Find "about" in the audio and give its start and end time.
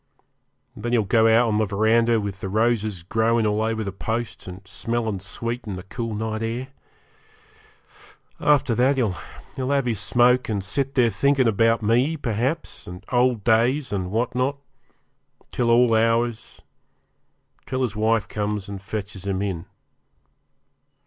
11.47-11.83